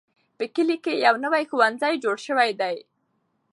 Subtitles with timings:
[0.37, 2.75] په کلي کې یو نوی ښوونځی جوړ شوی دی.